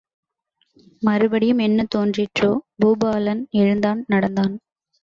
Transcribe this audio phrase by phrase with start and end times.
[1.01, 2.51] மறுபடியும் என்ன தோன்றிற்றோ,
[2.79, 4.55] பூபாலன் எழுந்தான் நடந்தான்.